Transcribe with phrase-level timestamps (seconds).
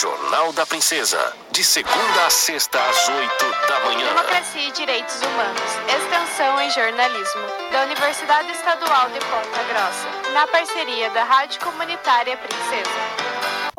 [0.00, 1.36] Jornal da Princesa.
[1.50, 4.08] De segunda a sexta, às oito da manhã.
[4.14, 5.60] Democracia e Direitos Humanos.
[5.94, 7.42] Extensão em Jornalismo.
[7.70, 10.32] Da Universidade Estadual de Ponta Grossa.
[10.32, 13.29] Na parceria da Rádio Comunitária Princesa.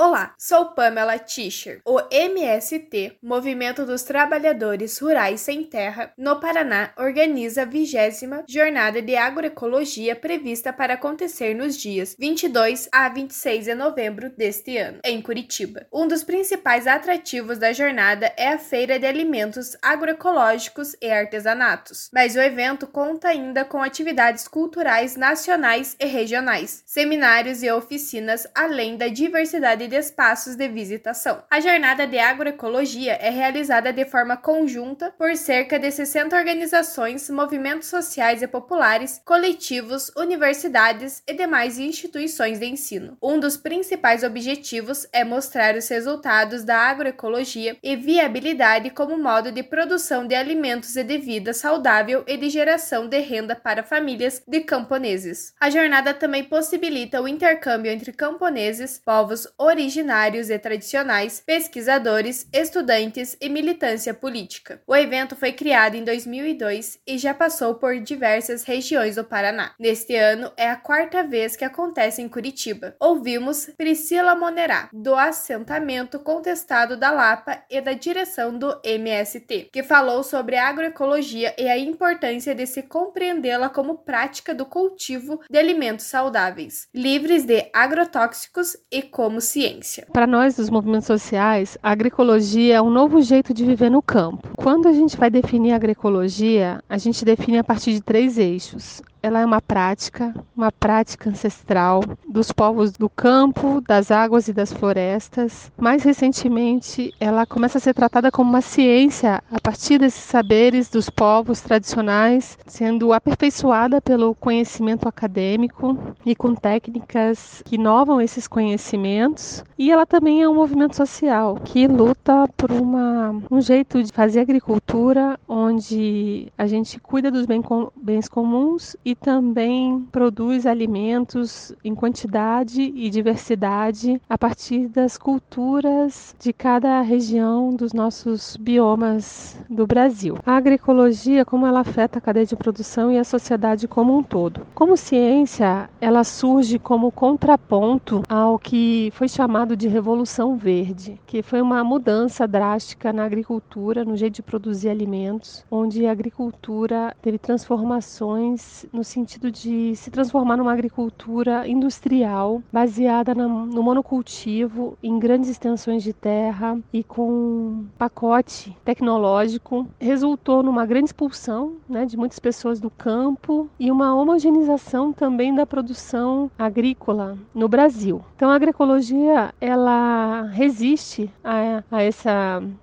[0.03, 1.79] Olá, sou Pamela Tischer.
[1.85, 9.15] O MST, Movimento dos Trabalhadores Rurais Sem Terra, no Paraná, organiza a vigésima Jornada de
[9.15, 15.85] Agroecologia prevista para acontecer nos dias 22 a 26 de novembro deste ano, em Curitiba.
[15.93, 22.35] Um dos principais atrativos da jornada é a Feira de Alimentos Agroecológicos e Artesanatos, mas
[22.35, 29.07] o evento conta ainda com atividades culturais nacionais e regionais, seminários e oficinas, além da
[29.07, 31.43] diversidade de espaços de visitação.
[31.51, 37.89] A jornada de agroecologia é realizada de forma conjunta por cerca de 60 organizações, movimentos
[37.89, 43.17] sociais e populares, coletivos, universidades e demais instituições de ensino.
[43.21, 49.61] Um dos principais objetivos é mostrar os resultados da agroecologia e viabilidade como modo de
[49.61, 54.61] produção de alimentos e de vida saudável e de geração de renda para famílias de
[54.61, 55.53] camponeses.
[55.59, 63.47] A jornada também possibilita o intercâmbio entre camponeses, povos originários e tradicionais, pesquisadores, estudantes e
[63.47, 64.81] militância política.
[64.85, 69.73] O evento foi criado em 2002 e já passou por diversas regiões do Paraná.
[69.79, 72.95] Neste ano é a quarta vez que acontece em Curitiba.
[72.99, 80.21] Ouvimos Priscila Monerá, do assentamento contestado da Lapa e da direção do MST, que falou
[80.21, 86.07] sobre a agroecologia e a importância de se compreendê-la como prática do cultivo de alimentos
[86.07, 90.07] saudáveis, livres de agrotóxicos e como ciência ciência.
[90.11, 94.49] Para nós, dos movimentos sociais, a agroecologia é um novo jeito de viver no campo.
[94.57, 99.01] Quando a gente vai definir a agroecologia, a gente define a partir de três eixos:
[99.23, 104.73] ela é uma prática, uma prática ancestral dos povos do campo, das águas e das
[104.73, 105.71] florestas.
[105.77, 111.09] Mais recentemente, ela começa a ser tratada como uma ciência a partir desses saberes dos
[111.09, 119.63] povos tradicionais, sendo aperfeiçoada pelo conhecimento acadêmico e com técnicas que inovam esses conhecimentos.
[119.77, 124.39] E ela também é um movimento social que luta por uma, um jeito de fazer
[124.39, 132.81] agricultura onde a gente cuida dos bens comuns e e também produz alimentos em quantidade
[132.81, 140.37] e diversidade a partir das culturas de cada região dos nossos biomas do Brasil.
[140.45, 144.65] A agroecologia, como ela afeta a cadeia de produção e a sociedade como um todo.
[144.73, 151.61] Como ciência, ela surge como contraponto ao que foi chamado de Revolução Verde, que foi
[151.61, 158.85] uma mudança drástica na agricultura, no jeito de produzir alimentos, onde a agricultura teve transformações
[158.93, 166.03] no no sentido de se transformar numa agricultura industrial baseada no monocultivo em grandes extensões
[166.03, 172.91] de terra e com pacote tecnológico resultou numa grande expulsão né, de muitas pessoas do
[172.91, 178.23] campo e uma homogeneização também da produção agrícola no Brasil.
[178.35, 182.29] Então a agroecologia ela resiste a, a esse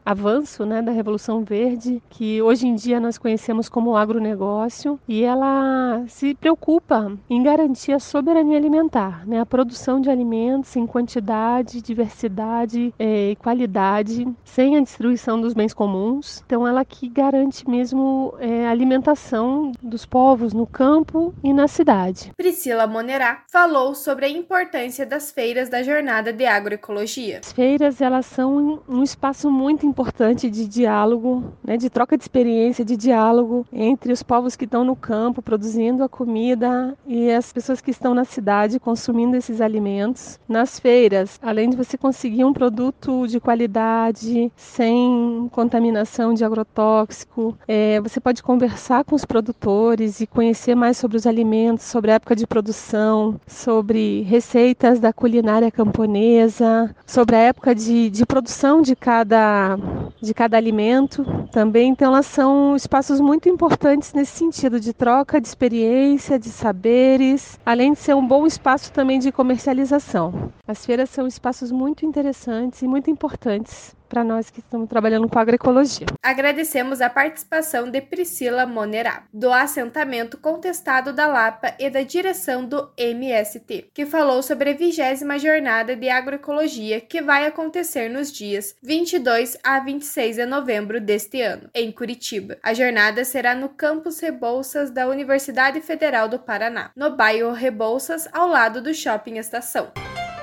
[0.04, 6.07] avanço né, da Revolução Verde que hoje em dia nós conhecemos como agronegócio e ela
[6.08, 9.40] se preocupa em garantir a soberania alimentar, né?
[9.40, 15.74] a produção de alimentos em quantidade, diversidade é, e qualidade, sem a destruição dos bens
[15.74, 16.42] comuns.
[16.46, 22.32] Então, ela que garante mesmo é, a alimentação dos povos no campo e na cidade.
[22.36, 27.40] Priscila Monerá falou sobre a importância das feiras da jornada de agroecologia.
[27.40, 32.84] As feiras elas são um espaço muito importante de diálogo, né, de troca de experiência,
[32.84, 37.80] de diálogo entre os povos que estão no campo produzindo a comida e as pessoas
[37.80, 40.38] que estão na cidade consumindo esses alimentos.
[40.48, 48.00] Nas feiras, além de você conseguir um produto de qualidade, sem contaminação de agrotóxico, é,
[48.00, 52.34] você pode conversar com os produtores e conhecer mais sobre os alimentos, sobre a época
[52.36, 59.78] de produção, sobre receitas da culinária camponesa, sobre a época de, de produção de cada,
[60.20, 61.90] de cada alimento também.
[61.90, 67.92] Então, elas são espaços muito importantes nesse sentido de troca de experiência de saberes, além
[67.92, 70.52] de ser um bom espaço também de comercialização.
[70.66, 75.38] As feiras são espaços muito interessantes e muito importantes para nós que estamos trabalhando com
[75.38, 76.06] agroecologia.
[76.22, 82.90] Agradecemos a participação de Priscila Monerá, do assentamento contestado da Lapa e da direção do
[82.96, 89.58] MST, que falou sobre a vigésima jornada de agroecologia que vai acontecer nos dias 22
[89.62, 92.56] a 26 de novembro deste ano, em Curitiba.
[92.62, 98.48] A jornada será no campus Rebouças da Universidade Federal do Paraná, no bairro Rebouças, ao
[98.48, 99.92] lado do Shopping Estação.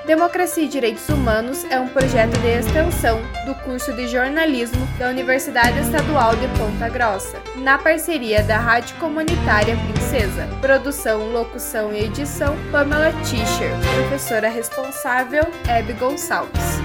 [0.06, 5.80] Democracia e Direitos Humanos é um projeto de extensão do curso de jornalismo da Universidade
[5.80, 10.48] Estadual de Ponta Grossa, na parceria da Rádio Comunitária Princesa.
[10.62, 13.72] Produção, locução e edição: Pamela Tischer.
[13.96, 16.85] Professora responsável: Hebe Gonçalves.